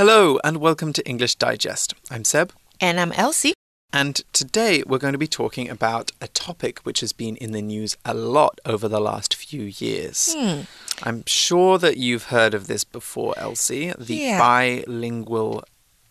[0.00, 1.92] Hello, and welcome to English Digest.
[2.10, 3.52] I'm Seb, And I'm Elsie.
[3.92, 7.60] and today we're going to be talking about a topic which has been in the
[7.60, 10.34] news a lot over the last few years.
[10.34, 10.60] Hmm.
[11.02, 14.38] I'm sure that you've heard of this before, Elsie the Yeah.
[14.38, 15.64] bilingual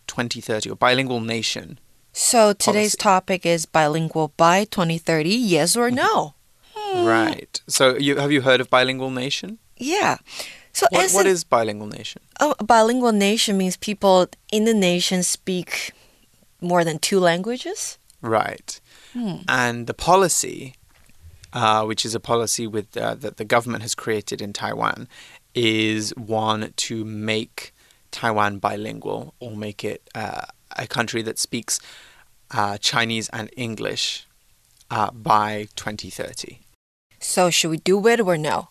[0.05, 1.79] 2030 or bilingual nation.
[2.13, 2.97] So today's Policy.
[2.97, 6.35] topic is bilingual by 2030, yes or no?
[6.93, 7.59] Right.
[7.67, 9.57] So, you, have you heard of bilingual nation?
[9.77, 10.17] Yeah.
[10.73, 12.21] So What, what an- is bilingual nation?
[12.39, 15.91] a bilingual nation means people in the nation speak
[16.61, 17.97] more than two languages?
[18.21, 18.79] Right.
[19.13, 19.37] Hmm.
[19.47, 20.75] And the policy,
[21.53, 25.07] uh, which is a policy with uh, that the government has created in Taiwan,
[25.55, 27.73] is one to make
[28.11, 30.41] Taiwan bilingual or make it uh,
[30.77, 31.79] a country that speaks
[32.51, 34.27] uh, Chinese and English
[34.91, 36.59] uh, by 2030.
[37.19, 38.69] So should we do it or no?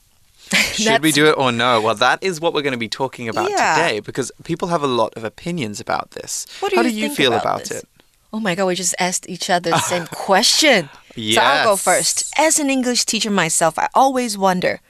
[0.73, 1.81] Should we do it or no?
[1.81, 3.75] Well, that is what we're going to be talking about Yeah.
[3.75, 6.47] today because people have a lot of opinions about this.
[6.61, 7.85] What do How you do you feel about about it?
[8.33, 10.89] Oh my god, we just asked each other the same question.
[11.17, 12.33] So I'll go first.
[12.39, 14.81] As an English teacher myself, I always wonder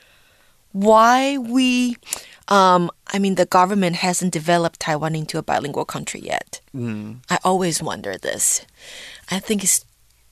[0.73, 1.97] why we
[2.49, 6.61] um I mean the government hasn't developed Taiwan into a bilingual country yet.
[6.75, 7.19] Mm.
[7.31, 8.67] I always wonder this.
[9.31, 9.85] I think it's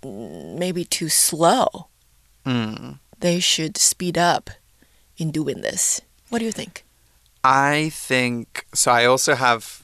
[0.05, 1.89] maybe too slow.
[2.45, 2.99] Mm.
[3.21, 4.51] They should speed up
[5.19, 6.01] in doing this.
[6.29, 6.85] What do you think?
[7.45, 8.91] I think so.
[8.91, 9.83] I also have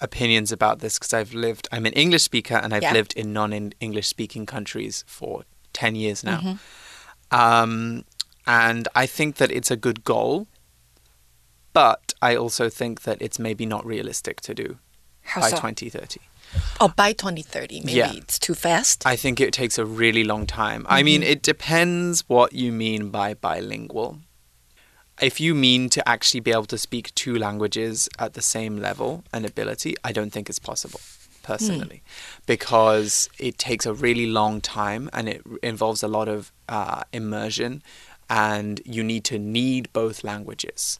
[0.00, 1.68] opinions about this because I've lived.
[1.70, 2.92] I'm an English speaker and I've Yeah.
[2.92, 6.40] lived in non-English speaking countries for ten years now.
[6.40, 7.36] Mm-hmm.
[7.38, 8.04] Um,
[8.46, 10.46] and I think that it's a good goal,
[11.72, 14.78] but I also think that it's maybe not realistic to do
[15.36, 15.56] by so?
[15.56, 16.20] 2030.
[16.80, 17.80] Oh, by 2030.
[17.82, 18.12] Maybe Yeah.
[18.12, 19.06] it's too fast.
[19.06, 20.84] I think it takes a really long time.
[20.88, 24.18] I mean, it depends what you mean by bilingual.
[25.20, 29.22] If you mean to actually be able to speak two languages at the same level
[29.32, 31.00] and ability, I don't think it's possible,
[31.42, 32.02] personally,
[32.46, 37.82] because it takes a really long time and it involves a lot of uh, immersion,
[38.30, 40.98] and you need to need both languages.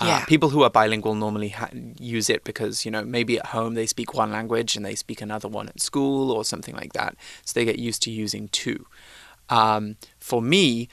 [0.00, 0.24] Uh, Yeah.
[0.26, 3.86] people who are bilingual normally ha- use it because you know maybe at home they
[3.86, 7.52] speak one language and they speak another one at school or something like that, so
[7.54, 8.84] they get used to using two.
[9.48, 10.88] Um, for me,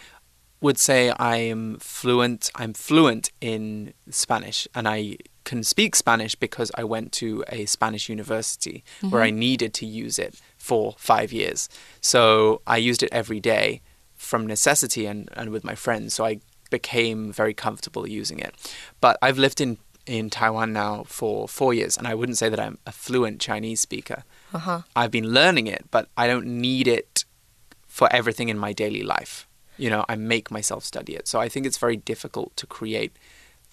[0.62, 2.50] would say I am fluent.
[2.56, 8.08] I'm fluent in Spanish, and I can speak Spanish because I went to a Spanish
[8.08, 11.68] university where I needed to use it for five years.
[12.00, 13.82] So I used it every day
[14.16, 16.14] from necessity and, and with my friends.
[16.14, 16.40] So I
[16.74, 18.54] became very comfortable using it.
[19.00, 22.60] But I've lived in in Taiwan now for four years, and I wouldn't say that
[22.60, 24.24] I'm a fluent Chinese speaker.
[24.58, 24.80] Uh-huh.
[25.00, 27.26] I've been learning it, but I don't need it
[27.88, 29.48] for everything in my daily life.
[29.78, 31.28] You know, I make myself study it.
[31.28, 33.14] So I think it's very difficult to create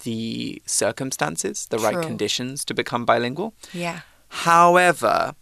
[0.05, 3.53] the circumstances, the right conditions to become bilingual.
[3.73, 4.01] Yeah.
[4.29, 5.35] However,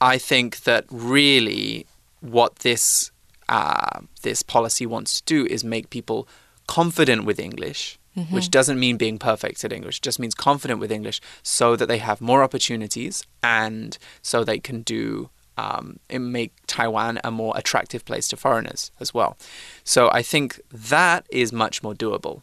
[0.00, 1.86] I think that really
[2.20, 3.10] what this
[3.48, 6.26] uh, this policy wants to do is make people
[6.66, 7.98] confident with English,
[8.30, 11.98] which doesn't mean being perfect at English, just means confident with English, so that they
[11.98, 18.04] have more opportunities and so they can do um, and make Taiwan a more attractive
[18.04, 19.36] place to foreigners as well.
[19.84, 22.42] So I think that is much more doable.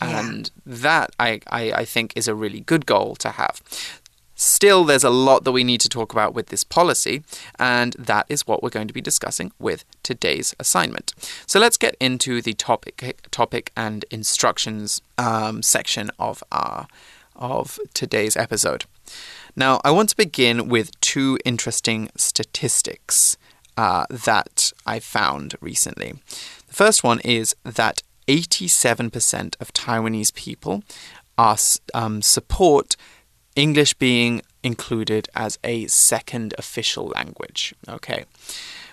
[0.00, 0.26] Yeah.
[0.26, 3.60] And that I, I, I think is a really good goal to have.
[4.44, 7.22] Still, there's a lot that we need to talk about with this policy,
[7.60, 11.14] and that is what we're going to be discussing with today's assignment.
[11.46, 16.88] So let's get into the topic, topic and instructions um, section of our
[17.36, 18.84] of today's episode.
[19.54, 23.36] Now, I want to begin with two interesting statistics
[23.76, 26.14] uh, that I found recently.
[26.66, 30.82] The first one is that 87% of Taiwanese people
[31.38, 31.56] are
[31.94, 32.96] um, support
[33.56, 37.74] English being included as a second official language.
[37.88, 38.24] Okay.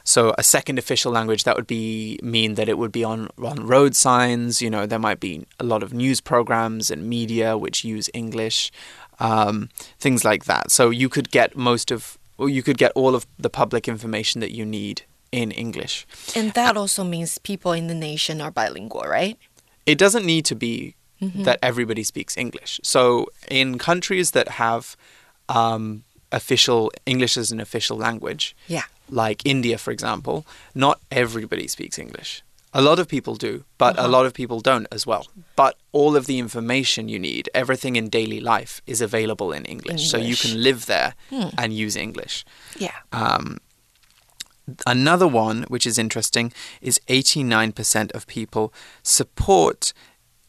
[0.03, 3.67] So a second official language that would be mean that it would be on on
[3.67, 4.61] road signs.
[4.61, 8.71] You know, there might be a lot of news programs and media which use English,
[9.19, 9.69] um,
[9.99, 10.71] things like that.
[10.71, 14.41] So you could get most of, or you could get all of the public information
[14.41, 16.07] that you need in English.
[16.35, 19.37] And that also means people in the nation are bilingual, right?
[19.85, 22.79] It doesn't need to be that everybody speaks English.
[22.83, 24.95] So in countries that have
[25.49, 28.83] um, official English as an official language, Yeah.
[29.09, 32.41] like India, for example, not everybody speaks English.
[32.71, 35.25] A lot of people do, but a lot of people don't as well.
[35.55, 40.07] But all of the information you need, everything in daily life, is available in English.
[40.11, 41.15] So you can live there
[41.57, 42.45] and use English.
[42.77, 42.93] Yeah.
[43.11, 43.57] Um,
[44.85, 48.71] another one, which is interesting, is 89% of people
[49.01, 49.93] support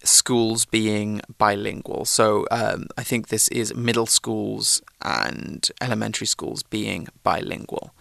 [0.05, 2.05] schools being bilingual.
[2.05, 7.95] So um, I think this is middle schools and elementary schools being bilingual.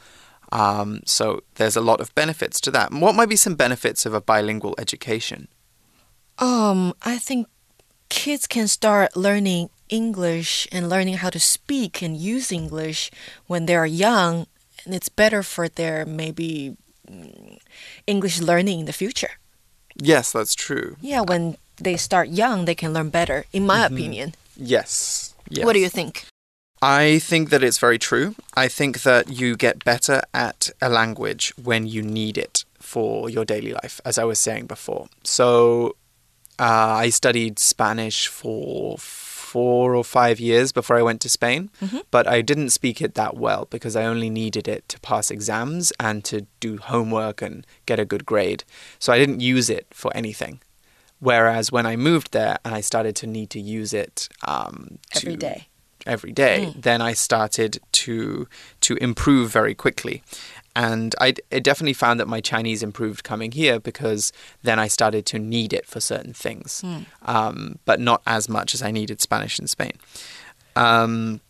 [0.51, 2.92] Um, so there's a lot of benefits to that.
[2.92, 5.48] What might be some benefits of a bilingual education?
[6.40, 7.48] Um, I think
[8.10, 13.12] kids can start learning English and learning how to speak and use English
[13.48, 14.48] when they're young,
[14.86, 16.78] and it's better for their maybe
[17.10, 17.57] mm,
[18.07, 19.31] English learning in the future.
[19.95, 20.95] Yes, that's true.
[21.02, 24.36] Yeah, when they start young, they can learn better, in my opinion.
[24.56, 25.36] Yes.
[25.50, 25.66] yes.
[25.66, 26.26] What do you think?
[26.81, 28.36] I think that it's very true.
[28.56, 33.44] I think that you get better at a language when you need it for your
[33.44, 35.08] daily life, as I was saying before.
[35.24, 35.96] So
[36.58, 41.72] uh, I studied Spanish for four or five years before I went to Spain,
[42.12, 45.92] but I didn't speak it that well because I only needed it to pass exams
[46.00, 48.64] and to do homework and get a good grade.
[49.00, 50.62] So I didn't use it for anything.
[51.19, 55.33] Whereas when I moved there and I started to need to use it um, Every
[55.33, 55.68] to- day.
[56.06, 58.48] every day, then I started to
[58.81, 60.24] to improve very quickly.
[60.75, 64.31] And I definitely found that my Chinese improved coming here because
[64.63, 66.83] then I started to need it for certain things,
[67.24, 69.94] um, but not as much as I needed Spanish in Spain.
[70.77, 71.42] Um,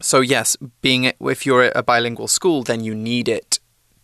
[0.00, 3.55] so yes, being if you're at a bilingual school, then you need it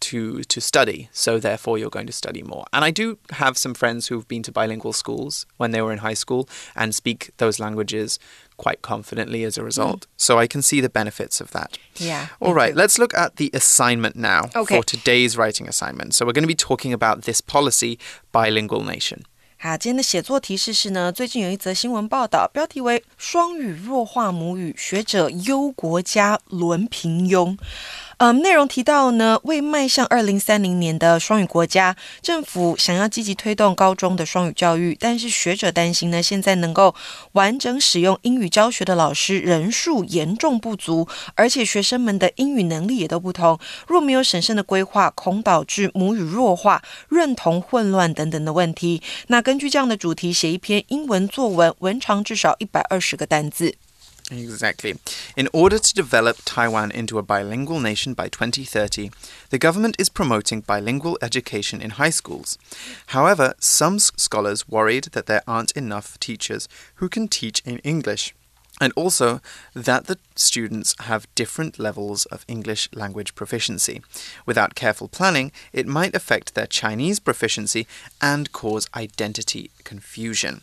[0.01, 1.09] to to study.
[1.11, 2.65] So therefore, you're going to study more.
[2.71, 5.99] And I do have some friends who've been to bilingual schools when they were in
[5.99, 8.19] high school and speak those languages
[8.57, 10.05] quite confidently as a result.
[10.15, 11.77] So I can see the benefits of that.
[11.95, 12.27] Yeah.
[12.39, 14.75] All right, let's look at the assignment now Okay.
[14.75, 16.13] for today's writing assignment.
[16.13, 17.97] So we're going to be talking about this policy,
[18.31, 19.25] bilingual nation.
[19.59, 27.57] 好，今天的写作提示是呢，最近有一则新闻报道，标题为“双语弱化母语，学者忧国家沦平庸”。
[28.24, 36.94] 嗯，内容提到呢，为迈向二零三零年的双语国家，政府想要积极推动高中的双语教育，但是学者担心呢，现在能够
[37.32, 43.58] 完整使用英语教学的老师人数严重不足，而且学生们的英语能力也都不同。
[43.88, 49.02] 若没有审慎的规划，恐导致母语弱化、认同混乱等等的问题。
[49.26, 53.74] 那根据这样的主题写一篇英文作文，文长至少一百二十个单字。
[54.30, 54.98] Exactly.
[55.36, 59.10] In order to develop Taiwan into a bilingual nation by 2030,
[59.50, 62.56] the government is promoting bilingual education in high schools.
[63.06, 68.34] However, some scholars worried that there aren't enough teachers who can teach in English.
[68.80, 69.40] And also
[69.74, 74.00] that the students have different levels of English language proficiency.
[74.46, 77.86] Without careful planning, it might affect their Chinese proficiency
[78.20, 80.62] and cause identity confusion.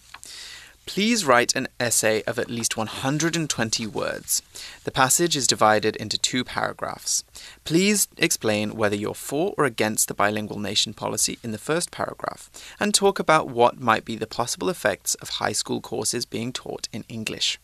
[0.88, 4.42] Please write an essay of at least 120 words.
[4.84, 7.24] The passage is divided into two paragraphs.
[7.64, 12.50] Please explain whether you're for or against the bilingual nation policy in the first paragraph,
[12.78, 16.86] and talk about what might be the possible effects of high school courses being taught
[16.92, 17.56] in English.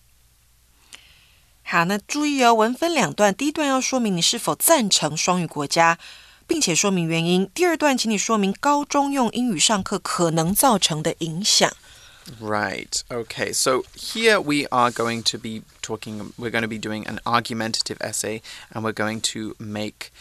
[1.63, 5.99] 好，那注意哦，文分两段，第一段要说明你是否赞成双语国家，
[6.47, 11.71] 并且说明原因；第二段，请你说明高中用英语上课可能造成的影响。
[12.40, 13.04] Right.
[13.12, 13.52] Okay.
[13.54, 17.98] So here we are going to be talking, we're going to be doing an argumentative
[18.02, 18.42] essay
[18.72, 20.12] and we're going to make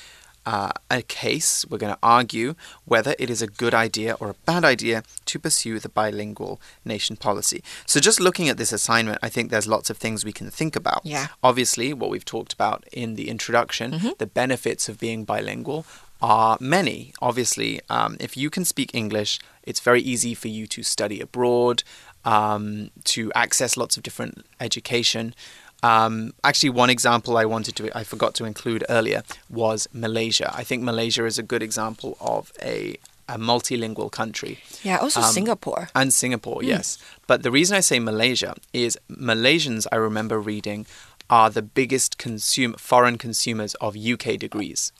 [0.46, 1.64] uh, a case.
[1.68, 2.54] We're going to argue
[2.84, 7.16] whether it is a good idea or a bad idea to pursue the bilingual nation
[7.16, 7.62] policy.
[7.86, 10.76] So just looking at this assignment, I think there's lots of things we can think
[10.76, 11.00] about.
[11.04, 11.28] Yeah.
[11.42, 15.86] Obviously, what we've talked about in the introduction, the benefits of being bilingual
[16.20, 17.12] are many.
[17.20, 21.82] Obviously, um, if you can speak English, it's very easy for you to study abroad,
[22.24, 25.34] um, to access lots of different education.
[25.82, 30.50] Um, actually, one example I wanted to, I forgot to include earlier, was Malaysia.
[30.54, 32.96] I think Malaysia is a good example of a,
[33.28, 34.60] a multilingual country.
[34.82, 35.88] Yeah, also Um, Singapore.
[35.94, 36.96] And Singapore, yes.
[37.26, 40.86] But the reason I say Malaysia is Malaysians, I remember reading,
[41.28, 44.92] are the biggest consume, foreign consumers of UK degrees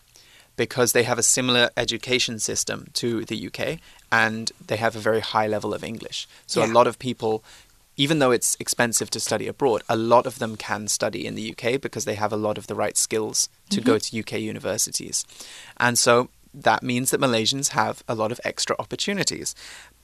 [0.56, 3.78] because they have a similar education system to the UK
[4.12, 6.28] and they have a very high level of English.
[6.46, 7.42] So a lot of people,
[7.96, 11.52] even though it's expensive to study abroad, a lot of them can study in the
[11.52, 14.22] UK because they have a lot of the right skills to go mm-hmm.
[14.24, 15.24] to UK universities.
[15.78, 19.54] And so that means that Malaysians have a lot of extra opportunities.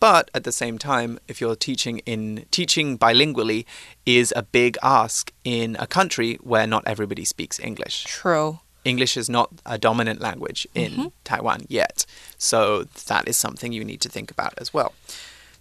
[0.01, 3.65] But at the same time, if you're teaching in teaching bilingually
[4.05, 8.05] is a big ask in a country where not everybody speaks English.
[8.05, 8.59] True.
[8.84, 12.06] English is not a dominant language in Taiwan yet.
[12.38, 14.94] So that is something you need to think about as well.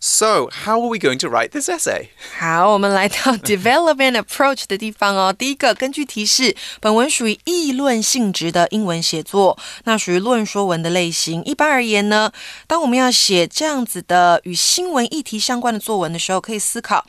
[0.07, 2.11] So, how are we going to write this essay?
[2.39, 5.33] 好，我们来到 development approach 的地方哦。
[5.33, 11.43] 第一个，根据提示，本文属于议论性质的英文写作，那属于论说文的类型。
[11.45, 12.31] 一般而言呢，
[12.67, 17.07] 当我们要写这样子的与新闻议题相关的作文的时候，可以思考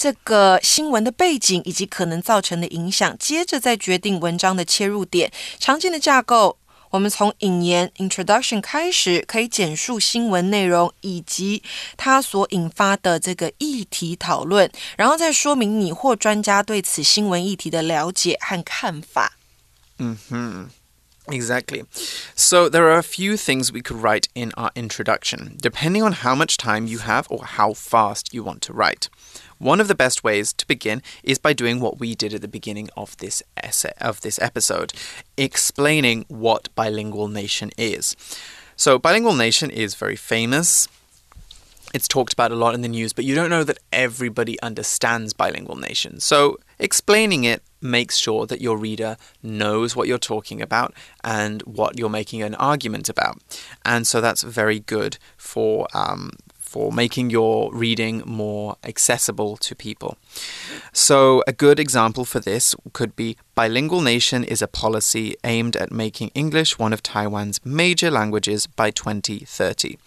[0.00, 5.30] 这个新闻的背景以及可能造成的影响，接着再决定文章的切入点。
[5.58, 6.56] 常见的架构。
[6.92, 11.62] 我们从引言 （introduction） 开始，可以简述新闻内容以及
[11.98, 19.34] 它所引发的这个议题讨论，然后再说明你或专家对此新闻议题的了解和看法。
[19.98, 20.70] 嗯哼。
[21.26, 21.84] Exactly.
[22.34, 26.34] So, there are a few things we could write in our introduction, depending on how
[26.34, 29.06] much time you have or how fast you want to write.
[29.60, 32.48] One of the best ways to begin is by doing what we did at the
[32.48, 34.94] beginning of this essay of this episode,
[35.36, 38.16] explaining what bilingual nation is.
[38.74, 40.88] So bilingual nation is very famous.
[41.92, 45.34] It's talked about a lot in the news, but you don't know that everybody understands
[45.34, 46.20] bilingual nation.
[46.20, 51.98] So explaining it makes sure that your reader knows what you're talking about and what
[51.98, 53.36] you're making an argument about.
[53.84, 56.30] And so that's very good for um,
[56.70, 60.16] for making your reading more accessible to people.
[60.92, 65.90] So, a good example for this could be Bilingual Nation is a policy aimed at
[65.90, 69.98] making English one of Taiwan's major languages by 2030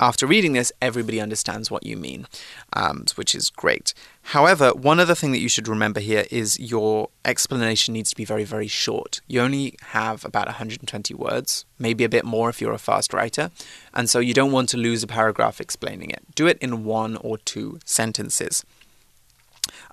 [0.00, 2.26] after reading this, everybody understands what you mean,
[2.72, 3.94] um, which is great.
[4.22, 8.24] However, one other thing that you should remember here is your explanation needs to be
[8.24, 9.20] very, very short.
[9.26, 13.50] You only have about 120 words, maybe a bit more if you're a fast writer,
[13.92, 16.22] and so you don't want to lose a paragraph explaining it.
[16.34, 18.64] Do it in one or two sentences.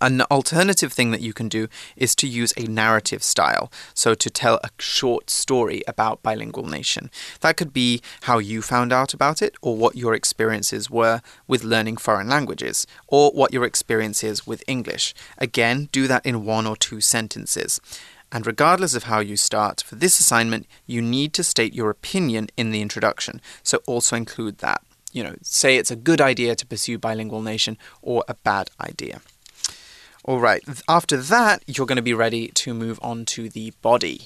[0.05, 4.29] An alternative thing that you can do is to use a narrative style, so to
[4.29, 7.09] tell a short story about bilingual nation.
[7.41, 11.63] That could be how you found out about it, or what your experiences were with
[11.63, 15.15] learning foreign languages, or what your experience is with English.
[15.39, 17.81] Again, do that in one or two sentences.
[18.31, 22.49] And regardless of how you start, for this assignment, you need to state your opinion
[22.55, 24.83] in the introduction, so also include that.
[25.11, 29.21] You know, say it's a good idea to pursue bilingual nation or a bad idea.
[30.27, 30.61] All right.
[30.87, 34.21] After that, you're going to be ready to move on to the body.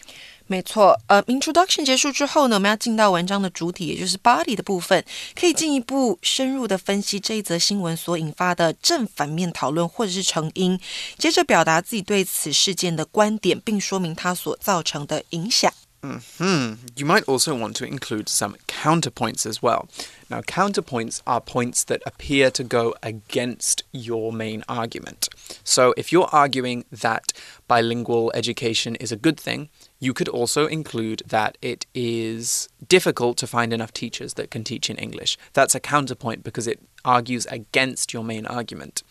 [0.48, 5.04] 没错，呃，introduction 结束之后呢，我们要进到文章的主体，也就是 body 的部分，
[5.40, 10.80] 可以进一步深入的分析这一则新闻所引发的正反面讨论或者是成因，
[11.20, 15.72] 接着表达自己对此事件的观点，并说明它所造成的影响。
[16.02, 16.76] Hmm.
[16.96, 19.90] You might also want to include some counterpoints as well.
[20.30, 25.28] Now, counterpoints are points that appear to go against your main argument.
[25.66, 27.34] So, if you're arguing that
[27.68, 33.48] bilingual education is a good thing, you could also include that it is difficult to
[33.48, 35.38] find enough teachers that can teach in English.
[35.52, 39.04] That's a counterpoint because it argues against your main argument.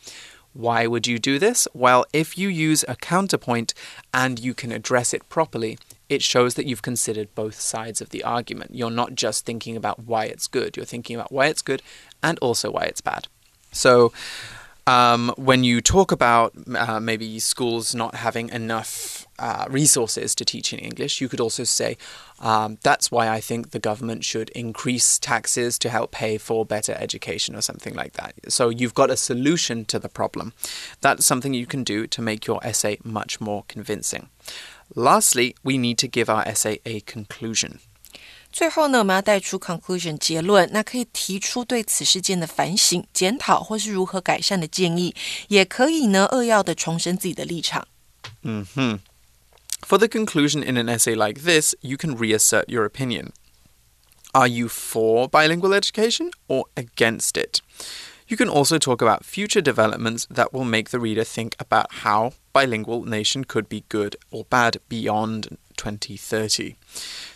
[0.53, 1.69] Why would you do this?
[1.73, 3.75] Well, if you use a counterpoint
[4.13, 5.79] and you can address it properly,
[6.09, 8.75] it shows that you've considered both sides of the argument.
[8.75, 11.83] You're not just thinking about why it's good, you're thinking about why it's good
[12.23, 13.29] and also why it's bad.
[13.73, 14.13] So,
[14.87, 20.74] um, when you talk about uh, maybe schools not having enough uh, resources to teach
[20.74, 21.98] in English, you could also say,
[22.40, 26.94] um, that's why I think the government should increase taxes to help pay for better
[27.00, 28.34] education or something like that.
[28.48, 30.54] So you've got a solution to the problem.
[31.02, 34.28] That's something you can do to make your essay much more convincing.
[34.96, 37.80] Lastly, we need to give our essay a conclusion.
[38.52, 45.16] 最后呢，我们要带出 conclusion 结论，那可以提出对此事件的反省、检讨或是如何改善的建议，
[45.48, 47.88] 也可以呢扼要的重申自己的立场。
[48.44, 49.00] 嗯哼。
[49.85, 53.33] For the conclusion in an essay like this, you can reassert your opinion.
[54.35, 57.63] Are you for bilingual education or against it?
[58.27, 62.35] You can also talk about future developments that will make the reader think about how
[62.58, 66.76] bilingual nation could be good or bad beyond 2030.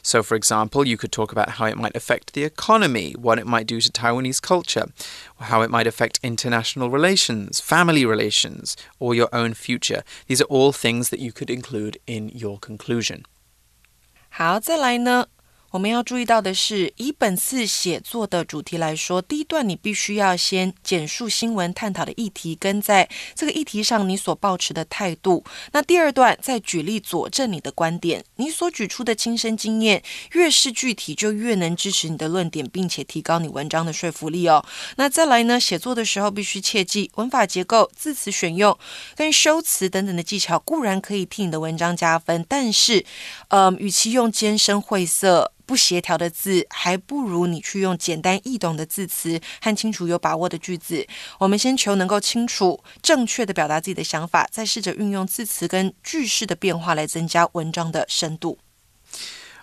[0.04, 3.48] So, for example, you could talk about how it might affect the economy, what it
[3.48, 4.86] might do to Taiwanese culture,
[5.39, 10.04] how it might affect international relations, family relations, or your own future.
[10.27, 13.24] These are all things that you could include in your conclusion.
[14.30, 15.27] 好，再来呢，
[15.73, 25.43] 我们要注意到的是，以本次写作的主题来说，第一段你必须要先简述新闻探讨的议题，跟在这个议题上你所抱持的态度。
[25.73, 30.02] 那第二段再举例佐证你的观点，你所举出的亲身经验
[30.33, 34.62] 越是具体，就越能支持你的论点，并且提高你文章的说服力哦。
[34.97, 38.79] 那再来呢，写作的时候必须切记文法结构、字词选用
[39.17, 43.07] 跟修辞等等的技巧，固然可以替你的文章加分，但是，
[43.49, 45.50] 呃，与其用艰深晦涩。
[45.73, 51.07] 不协调的字，还不如你去用简单易懂的字词和清楚有把握的句子。
[51.38, 58.59] 我们先求能够清楚、正确的表达自己的想法，再试着运用字词跟句式的变化来增加文章的深度。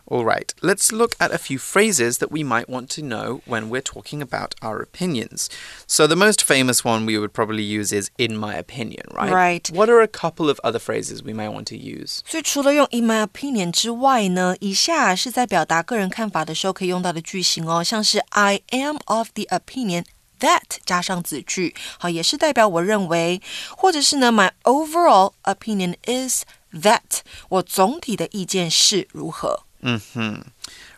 [0.09, 3.71] All right, let's look at a few phrases that we might want to know when
[3.71, 5.49] we're talking about our opinions.
[5.87, 9.33] So, the most famous one we would probably use is in my opinion, right?
[9.33, 9.71] Right.
[9.73, 12.21] What are a couple of other phrases we might want to use?
[12.26, 20.05] 所以除了用 in my opinion 之外呢，以下是在表达个人看法的时候可以用到的句型哦，像是 I am of the opinion
[20.41, 23.41] that 加上子句，好，也是代表我认为，
[23.75, 29.62] 或者是呢，my overall opinion is that 我总体的意见是如何。
[29.82, 30.42] Hmm.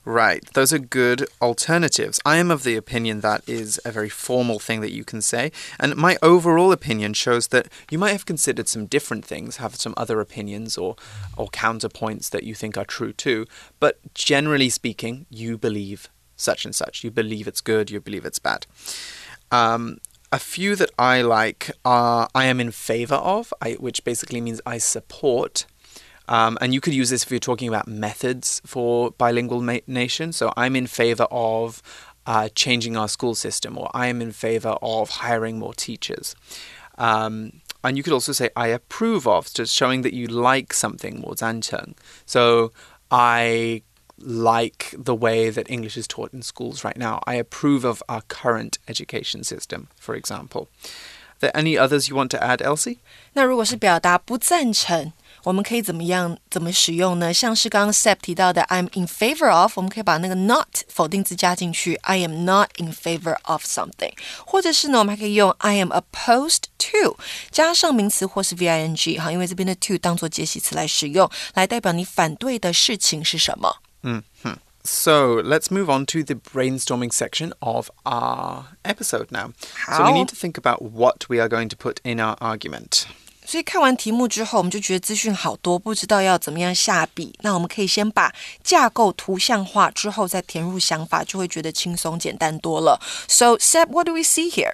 [0.03, 2.19] Right, those are good alternatives.
[2.25, 5.51] I am of the opinion that is a very formal thing that you can say,
[5.79, 9.93] and my overall opinion shows that you might have considered some different things, have some
[9.95, 10.95] other opinions or
[11.37, 13.45] or counterpoints that you think are true too,
[13.79, 17.03] but generally speaking, you believe such and such.
[17.03, 18.65] You believe it's good, you believe it's bad.
[19.51, 19.99] Um,
[20.31, 24.61] a few that I like are I am in favor of, I, which basically means
[24.65, 25.65] I support.
[26.30, 30.32] Um, and you could use this if you're talking about methods for bilingual nation.
[30.32, 31.82] So I'm in favor of
[32.26, 36.34] uh, changing our school system, or I am in favor of hiring more teachers.
[36.98, 41.20] Um, and you could also say I approve of, just showing that you like something
[41.20, 41.94] more zancheng.
[42.24, 42.72] So
[43.10, 43.82] I
[44.18, 47.20] like the way that English is taught in schools right now.
[47.26, 50.68] I approve of our current education system, for example.
[51.36, 52.98] Are there any others you want to add, Elsie?
[53.34, 55.12] 那如果是表达不赞成，
[55.43, 57.33] 我们可以怎么样怎么使用呢？
[57.33, 64.13] 像是刚刚 Seb 提到的，I'm in favor of"，我们可以把那个 not 否定字加进去，"I am not in favor of something"，
[64.45, 67.17] 或者是呢，我们还可以用 "I am opposed to"
[67.49, 73.77] 加上名词或是 V-I-N-G 哈，因为这边的 to 当做介系词来使用，来代表你反对的事情是什么。
[74.03, 74.57] 嗯哼。
[74.83, 79.51] So let's move on to the brainstorming section of our episode now.
[79.85, 79.97] How?
[79.97, 83.03] So we need to think about what we are going to put in our argument.
[83.50, 87.32] 所以看完题目之后，我们就觉得资讯好多，不知道要怎么样下笔。
[87.42, 93.00] 那我们可以先把架构图像化，之后再填入想法，就会觉得轻松简单多了。
[93.28, 94.72] So, Seb, what do we see here?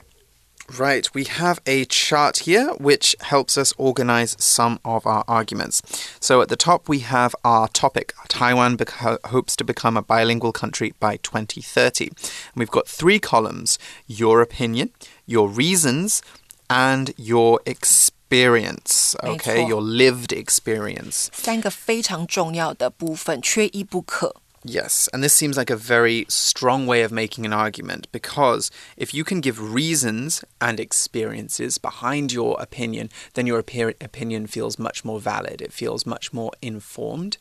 [0.68, 5.80] Right, we have a chart here which helps us organize some of our arguments.
[6.20, 8.78] So at the top, we have our topic Taiwan
[9.24, 12.06] hopes to become a bilingual country by 2030.
[12.06, 14.92] And we've got three columns your opinion,
[15.26, 16.22] your reasons,
[16.70, 21.28] and your experience experience, okay, your lived experience.
[21.32, 24.36] 三个非常重要的部分，缺一不可。
[24.64, 29.24] Yes, and this seems like a very strong way of making an argument because if you
[29.24, 35.60] can give reasons and experiences behind your opinion, then your opinion feels much more valid.
[35.60, 37.38] It feels much more informed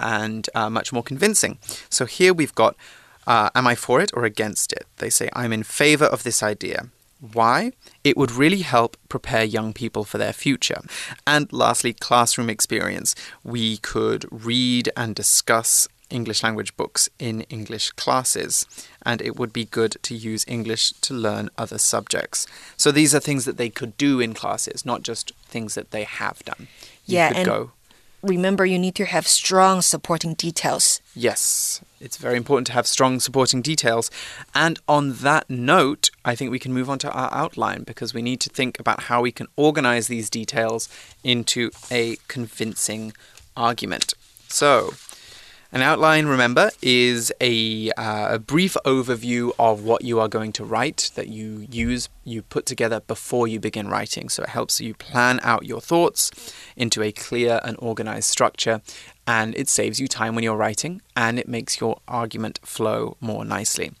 [0.00, 1.58] and uh, much more convincing.
[1.88, 2.74] So here we've got
[3.26, 4.84] uh, Am I for it or against it?
[4.98, 6.88] They say, I'm in favor of this idea.
[7.19, 7.73] Why?
[8.03, 10.81] It would really help prepare young people for their future.
[11.27, 13.13] And lastly, classroom experience.
[13.43, 18.65] We could read and discuss English language books in English classes,
[19.05, 22.47] and it would be good to use English to learn other subjects.
[22.77, 26.03] So these are things that they could do in classes, not just things that they
[26.03, 26.67] have done.
[27.05, 27.71] You yeah, and go
[28.21, 31.01] remember you need to have strong supporting details.
[31.15, 34.09] Yes, it's very important to have strong supporting details.
[34.55, 38.21] And on that note, I think we can move on to our outline because we
[38.21, 40.89] need to think about how we can organize these details
[41.23, 43.13] into a convincing
[43.55, 44.13] argument.
[44.47, 44.93] So,
[45.71, 50.65] an outline, remember, is a, uh, a, brief overview of what you are going to
[50.65, 54.29] write that you use, you put together before you begin writing.
[54.29, 56.31] So it helps you plan out your thoughts
[56.75, 58.81] into a clear and organized structure,
[59.27, 63.45] and it saves you time when you're writing and it makes your argument flow more
[63.45, 63.91] nicely.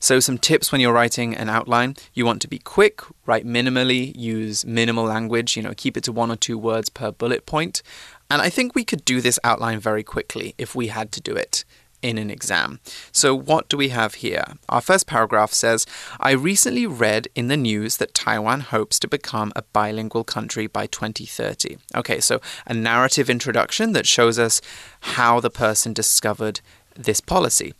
[0.00, 4.16] So, some tips when you're writing an outline you want to be quick, write minimally,
[4.16, 7.82] use minimal language, you know, keep it to one or two words per bullet point.
[8.30, 11.34] And I think we could do this outline very quickly if we had to do
[11.34, 11.64] it
[12.02, 12.80] in an exam.
[13.10, 14.44] So, what do we have here?
[14.68, 15.86] Our first paragraph says
[16.20, 20.86] I recently read in the news that Taiwan hopes to become a bilingual country by
[20.86, 21.78] 2030.
[21.96, 24.60] Okay, so a narrative introduction that shows us
[25.00, 26.60] how the person discovered
[26.94, 27.74] this policy.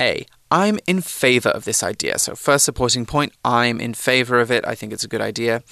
[0.00, 0.26] A.
[0.48, 2.18] I'm in favor of this idea.
[2.18, 4.66] So, first supporting point, I'm in favor of it.
[4.66, 5.62] I think it's a good idea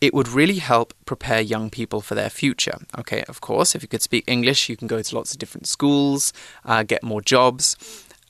[0.00, 2.78] it would really help prepare young people for their future.
[2.98, 5.66] Okay, of course, if you could speak English, you can go to lots of different
[5.66, 6.32] schools,
[6.64, 7.76] uh, get more jobs.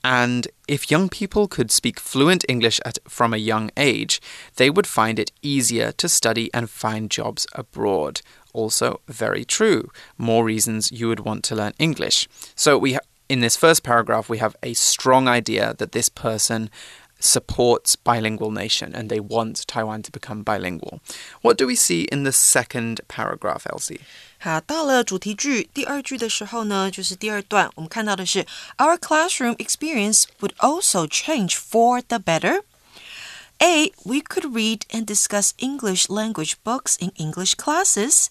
[0.02, 4.20] And if young people could speak fluent English at, from a young age,
[4.56, 8.22] they would find it easier to study and find jobs abroad.
[8.52, 9.90] Also, very true.
[10.16, 12.28] More reasons you would want to learn English.
[12.56, 16.68] So we in this first paragraph, we have a strong idea that this person
[17.19, 20.99] supports bilingual nation and they want Taiwan to become bilingual.
[21.41, 24.01] What do we see in the second paragraph, Elsie?
[24.37, 28.45] 好，到了主题句第二句的时候呢，就是第二段，我们看到的是
[28.77, 32.61] Our classroom experience would also change for the better.
[33.59, 33.93] A.
[34.03, 38.27] We could read and discuss English language books in English classes.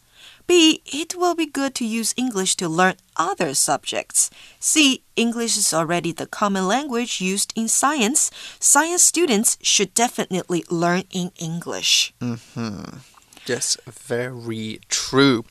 [0.48, 0.82] B.
[0.86, 4.30] It will be good to use English to learn other subjects.
[4.60, 5.04] C.
[5.16, 8.32] English is already the common language used in science.
[8.60, 12.14] Science students should definitely learn in English.
[12.20, 13.00] Mm -hmm.
[13.46, 15.44] Yes, very true.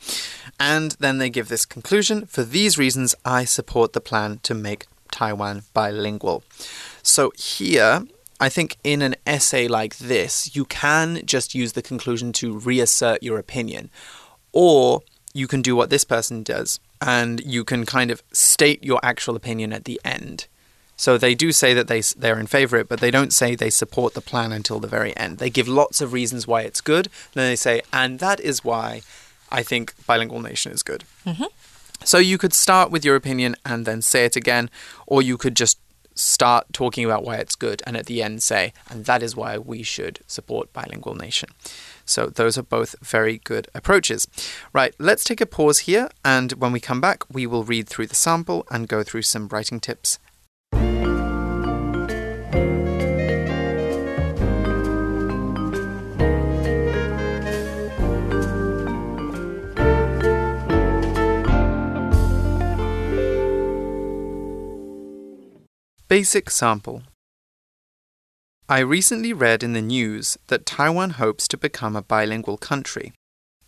[0.58, 4.86] And then they give this conclusion For these reasons, I support the plan to make
[5.10, 6.42] Taiwan bilingual.
[7.02, 8.02] So here,
[8.40, 13.22] I think in an essay like this, you can just use the conclusion to reassert
[13.22, 13.90] your opinion.
[14.52, 15.02] Or
[15.34, 19.36] you can do what this person does and you can kind of state your actual
[19.36, 20.46] opinion at the end.
[20.96, 23.54] So they do say that they they're in favor of it, but they don't say
[23.54, 25.38] they support the plan until the very end.
[25.38, 27.08] They give lots of reasons why it's good.
[27.34, 29.02] Then they say, and that is why
[29.50, 31.04] I think bilingual nation is good.
[31.24, 31.48] Mm -hmm.
[32.04, 34.70] So you could start with your opinion and then say it again,
[35.06, 35.78] or you could just
[36.14, 39.56] start talking about why it's good and at the end say, and that is why
[39.58, 41.48] we should support bilingual nation.
[42.08, 44.26] So those are both very good approaches.
[44.72, 48.06] Right, let's take a pause here, and when we come back, we will read through
[48.06, 50.18] the sample and go through some writing tips
[66.08, 67.02] Basic sample.
[68.70, 73.14] I recently read in the news that Taiwan hopes to become a bilingual country,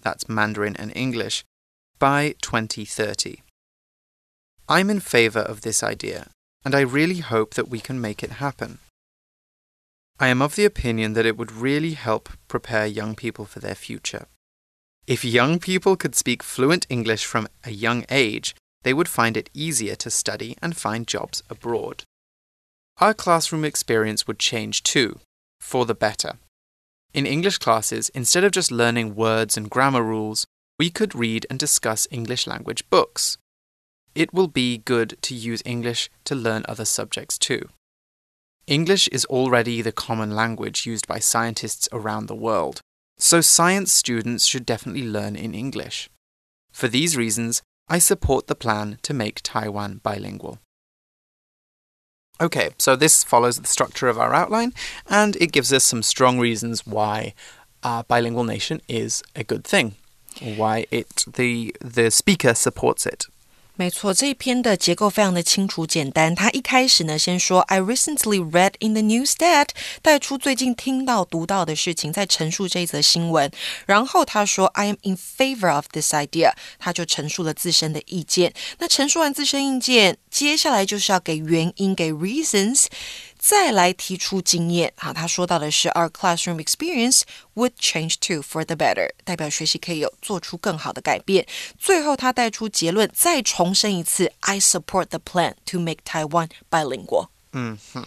[0.02, 1.42] that's Mandarin and English,
[1.98, 3.40] by 2030.
[4.68, 6.28] I'm in favor of this idea,
[6.66, 8.78] and I really hope that we can make it happen.
[10.18, 13.74] I am of the opinion that it would really help prepare young people for their
[13.74, 14.26] future.
[15.06, 19.48] If young people could speak fluent English from a young age, they would find it
[19.54, 22.04] easier to study and find jobs abroad
[23.00, 25.18] our classroom experience would change too,
[25.58, 26.34] for the better.
[27.14, 30.46] In English classes, instead of just learning words and grammar rules,
[30.78, 33.38] we could read and discuss English language books.
[34.14, 37.68] It will be good to use English to learn other subjects too.
[38.66, 42.80] English is already the common language used by scientists around the world,
[43.18, 46.08] so science students should definitely learn in English.
[46.70, 50.58] For these reasons, I support the plan to make Taiwan bilingual.
[52.40, 54.72] Okay, so this follows the structure of our outline
[55.08, 57.34] and it gives us some strong reasons why
[57.82, 59.94] uh, bilingual nation is a good thing,
[60.56, 63.26] why it the the speaker supports it.
[63.80, 66.34] 没错，这一篇的结构非常的清楚简单。
[66.34, 69.68] 他一开始呢，先说 I recently read in the news that
[70.02, 73.50] 带出最近听到读到的事情，在陈述这一则新闻。
[73.86, 78.52] 然后他说 I am in favor of this idea，他就陈述了自身的意见。
[78.80, 82.84] 那陈述完自身意见，接下来就是要给原因，给 reasons。
[83.40, 87.22] 再来提出经验啊，他说到的是 our classroom experience
[87.54, 91.46] would change too for the better，代表学习可以有做出更好的改变。
[91.78, 97.28] 最后他带出结论，再重申一次，I support the plan to make Taiwan bilingual。
[97.52, 98.06] 嗯哼。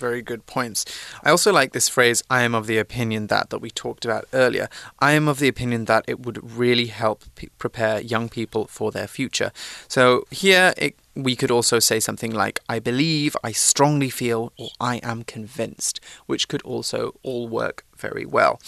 [0.00, 0.84] Very good points.
[1.22, 4.24] I also like this phrase, I am of the opinion that, that we talked about
[4.32, 4.68] earlier.
[4.98, 7.22] I am of the opinion that it would really help
[7.58, 9.52] prepare young people for their future.
[9.86, 14.70] So here it, we could also say something like, I believe, I strongly feel, or
[14.80, 18.60] I am convinced, which could also all work very well.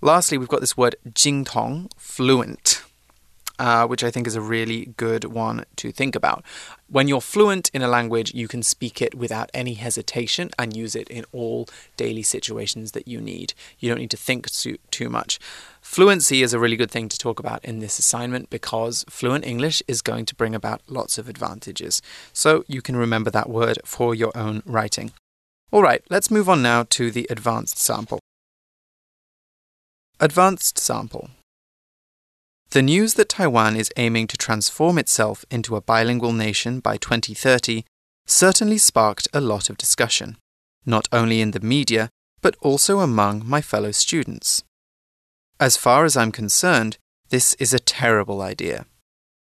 [0.00, 2.82] Lastly, we've got this word jingtong, fluent
[3.58, 6.44] uh, which I think is a really good one to think about.
[6.88, 10.94] When you're fluent in a language, you can speak it without any hesitation and use
[10.94, 13.54] it in all daily situations that you need.
[13.78, 15.38] You don't need to think too, too much.
[15.80, 19.82] Fluency is a really good thing to talk about in this assignment because fluent English
[19.86, 22.00] is going to bring about lots of advantages.
[22.32, 25.12] So you can remember that word for your own writing.
[25.70, 28.20] All right, let's move on now to the advanced sample.
[30.20, 31.30] Advanced sample.
[32.74, 37.84] The news that Taiwan is aiming to transform itself into a bilingual nation by 2030
[38.26, 40.38] certainly sparked a lot of discussion,
[40.84, 42.10] not only in the media,
[42.42, 44.64] but also among my fellow students.
[45.60, 48.86] As far as I'm concerned, this is a terrible idea.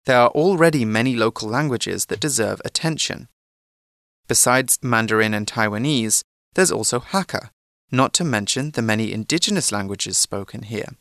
[0.07, 3.29] There are already many local languages that deserve attention.
[4.27, 6.25] Besides Mandarin and Taiwanese,
[6.55, 7.51] there's also Hakka,
[7.93, 10.97] not to mention the many indigenous languages spoken here.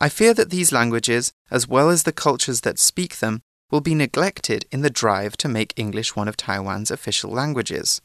[0.00, 3.94] I fear that these languages, as well as the cultures that speak them, will be
[3.94, 8.00] neglected in the drive to make English one of Taiwan's official languages.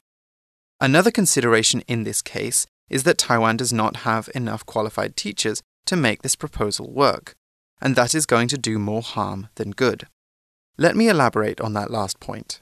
[0.82, 5.95] Another consideration in this case is that Taiwan does not have enough qualified teachers to
[5.95, 7.36] make this proposal work,
[7.79, 10.08] and that is going to do more harm than good.
[10.77, 12.62] Let me elaborate on that last point.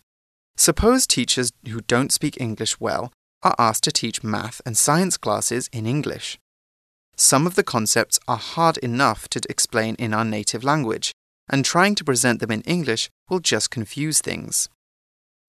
[0.57, 5.69] Suppose teachers who don't speak English well are asked to teach math and science classes
[5.71, 6.37] in English.
[7.15, 11.11] Some of the concepts are hard enough to explain in our native language,
[11.49, 14.69] and trying to present them in English will just confuse things.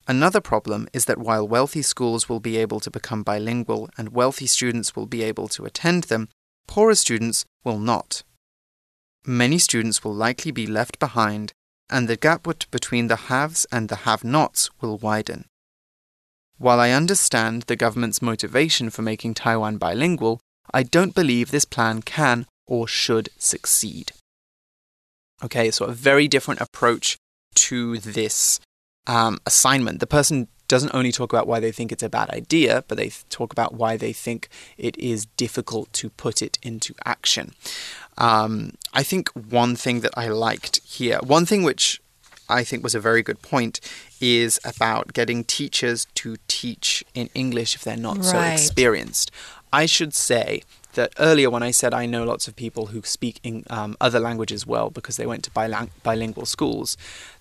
[0.08, 4.46] Another problem is that while wealthy schools will be able to become bilingual and wealthy
[4.46, 6.28] students will be able to attend them,
[6.66, 8.22] poorer students will not.
[9.24, 11.52] Many students will likely be left behind,
[11.88, 15.44] and the gap between the haves and the have nots will widen.
[16.58, 20.40] While I understand the government's motivation for making Taiwan bilingual,
[20.72, 24.12] I don't believe this plan can or should succeed.
[25.42, 27.16] Okay, so a very different approach
[27.54, 28.60] to this
[29.06, 30.00] um, assignment.
[30.00, 33.10] The person doesn't only talk about why they think it's a bad idea, but they
[33.28, 34.48] talk about why they think
[34.78, 37.54] it is difficult to put it into action.
[38.16, 42.00] Um, I think one thing that I liked here, one thing which
[42.48, 43.80] I think was a very good point,
[44.20, 48.24] is about getting teachers to teach in English if they're not right.
[48.24, 49.30] so experienced.
[49.72, 50.62] I should say
[50.94, 54.20] that earlier when I said I know lots of people who speak in, um, other
[54.20, 56.96] languages well because they went to biling- bilingual schools,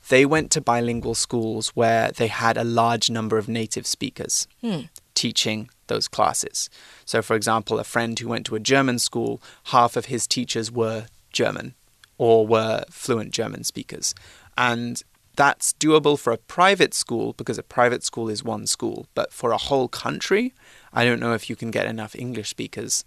[0.10, 4.82] they went to bilingual schools where they had a large number of native speakers hmm.
[5.13, 6.70] teaching those classes.
[7.06, 10.72] So, for example, a friend who went to a German school, half of his teachers
[10.72, 11.76] were German
[12.17, 14.15] or were fluent German speakers.
[14.58, 15.04] And
[15.36, 19.08] that's doable for a private school because a private school is one school.
[19.13, 20.54] But for a whole country,
[20.94, 23.04] I don't know if you can get enough English speakers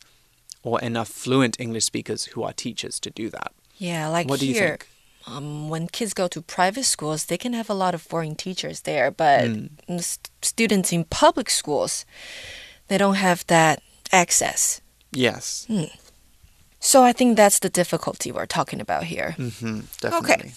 [0.63, 3.53] or enough fluent English speakers who are teachers to do that.
[3.77, 4.79] Yeah, like what here?
[5.27, 8.83] Um, when kids go to private schools, they can have a lot of foreign teachers
[8.83, 10.29] there, but mm.
[10.43, 12.05] students in public schools,
[12.89, 13.83] they don't have that
[14.13, 14.83] access.
[15.13, 15.65] Yes.
[15.67, 15.85] Hmm.
[16.79, 19.35] So I think that's the difficulty we're talking about here.
[19.39, 20.35] Mm-hmm, definitely.
[20.35, 20.53] Okay.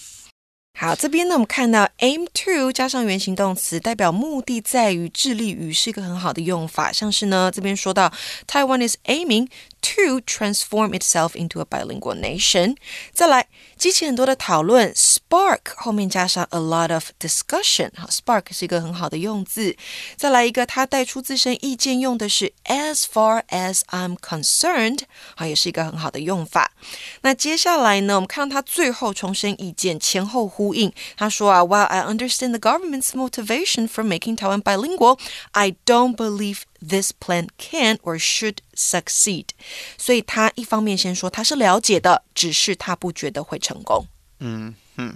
[0.80, 6.92] 好，这边呢，我们看到 aim to 加上原形动词，代表目的在于、致力于，是一个很好的用法。
[6.92, 8.12] 像是呢，这边说到
[8.46, 9.48] Taiwan is aiming
[9.80, 12.76] to transform itself into a bilingual nation。
[13.12, 14.94] 再来，激起很多的讨论
[15.27, 17.91] ，spark 后面加上 a lot of discussion。
[17.97, 19.75] 好，spark 是一个很好的用字。
[20.15, 25.01] 再来一个，它带出自身意见，用的是 as far as I'm concerned，
[25.35, 26.71] 好，也是一个很好的用法。
[27.21, 30.93] 那接下来呢，我们看到它最后重申意见，前后呼应。
[31.17, 35.19] 他说啊，While I understand the government's motivation for making Taiwan bilingual,
[35.51, 39.47] I don't believe this plan can or should succeed。
[39.97, 44.05] 所以他一方面先说他是了解的，只是他不觉得会成功。
[44.39, 44.75] 嗯。
[44.98, 45.10] Hmm.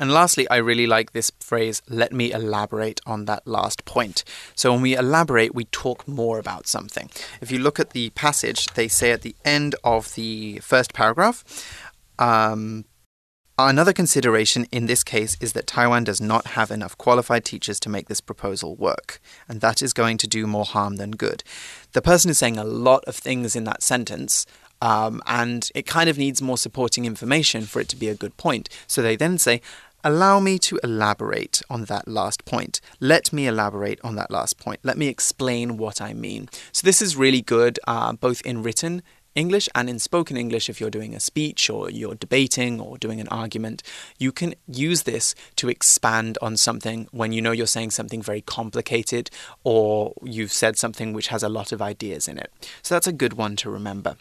[0.00, 4.24] And lastly, I really like this phrase, let me elaborate on that last point.
[4.56, 7.08] So when we elaborate, we talk more about something.
[7.40, 11.44] If you look at the passage, they say at the end of the first paragraph,
[12.18, 12.84] um,
[13.60, 17.88] Another consideration in this case is that Taiwan does not have enough qualified teachers to
[17.88, 21.42] make this proposal work, and that is going to do more harm than good.
[21.90, 24.46] The person is saying a lot of things in that sentence,
[24.80, 28.36] um, and it kind of needs more supporting information for it to be a good
[28.36, 28.68] point.
[28.86, 29.60] So they then say,
[30.04, 32.80] Allow me to elaborate on that last point.
[33.00, 34.78] Let me elaborate on that last point.
[34.84, 36.48] Let me explain what I mean.
[36.70, 39.02] So, this is really good uh, both in written
[39.34, 43.20] English and in spoken English, if you're doing a speech or you're debating or doing
[43.20, 43.82] an argument,
[44.18, 48.40] you can use this to expand on something when you know you're saying something very
[48.40, 49.30] complicated
[49.64, 52.52] or you've said something which has a lot of ideas in it.
[52.82, 54.16] So that's a good one to remember.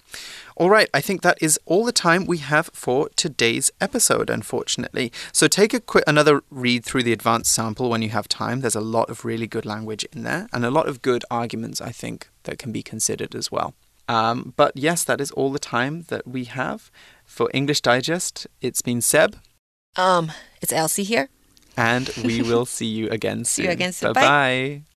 [0.56, 5.12] All right, I think that is all the time we have for today's episode, unfortunately.
[5.32, 8.62] So take a quick another read through the advanced sample when you have time.
[8.62, 11.82] There's a lot of really good language in there and a lot of good arguments,
[11.82, 13.74] I think, that can be considered as well.
[14.08, 16.92] Um, but yes, that is all the time that we have
[17.26, 18.48] for English Digest.
[18.62, 19.38] It's been Seb.
[19.96, 21.30] Um, it's Elsie here.
[21.76, 23.46] And we will see you again soon.
[23.46, 24.14] See you again soon.
[24.14, 24.97] Bye bye.